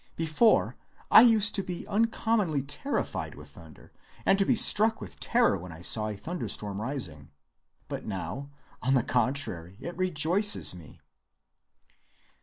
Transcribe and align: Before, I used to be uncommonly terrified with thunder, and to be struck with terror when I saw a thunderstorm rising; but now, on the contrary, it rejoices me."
Before, 0.15 0.75
I 1.11 1.21
used 1.21 1.53
to 1.53 1.61
be 1.61 1.87
uncommonly 1.87 2.63
terrified 2.63 3.35
with 3.35 3.49
thunder, 3.51 3.91
and 4.25 4.39
to 4.39 4.45
be 4.47 4.55
struck 4.55 4.99
with 4.99 5.19
terror 5.19 5.55
when 5.59 5.71
I 5.71 5.83
saw 5.83 6.07
a 6.07 6.17
thunderstorm 6.17 6.81
rising; 6.81 7.29
but 7.87 8.03
now, 8.07 8.49
on 8.81 8.95
the 8.95 9.03
contrary, 9.03 9.77
it 9.79 9.95
rejoices 9.95 10.73
me." 10.73 11.01